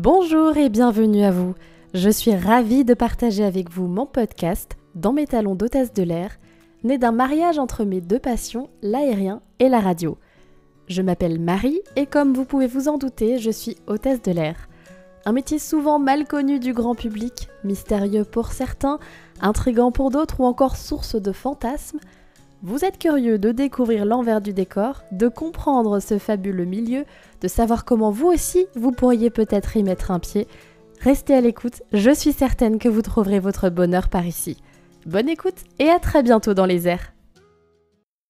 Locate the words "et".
0.56-0.68, 9.58-9.68, 11.96-12.06, 35.78-35.88